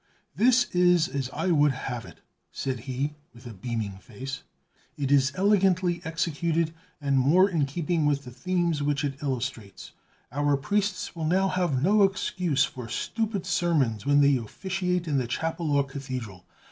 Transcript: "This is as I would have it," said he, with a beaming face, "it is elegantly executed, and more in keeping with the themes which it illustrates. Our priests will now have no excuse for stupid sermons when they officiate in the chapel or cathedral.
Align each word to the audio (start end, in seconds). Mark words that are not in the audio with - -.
"This 0.35 0.65
is 0.71 1.07
as 1.09 1.29
I 1.29 1.51
would 1.51 1.73
have 1.73 2.05
it," 2.05 2.21
said 2.51 2.79
he, 2.89 3.13
with 3.35 3.45
a 3.45 3.53
beaming 3.53 3.99
face, 3.99 4.41
"it 4.97 5.11
is 5.11 5.31
elegantly 5.35 6.01
executed, 6.03 6.73
and 6.99 7.19
more 7.19 7.47
in 7.47 7.67
keeping 7.67 8.07
with 8.07 8.23
the 8.25 8.31
themes 8.31 8.81
which 8.81 9.03
it 9.03 9.21
illustrates. 9.21 9.91
Our 10.31 10.57
priests 10.57 11.15
will 11.15 11.25
now 11.27 11.49
have 11.49 11.83
no 11.83 12.01
excuse 12.01 12.63
for 12.65 12.89
stupid 12.89 13.45
sermons 13.45 14.03
when 14.03 14.21
they 14.21 14.37
officiate 14.37 15.07
in 15.07 15.19
the 15.19 15.27
chapel 15.27 15.71
or 15.71 15.83
cathedral. 15.83 16.47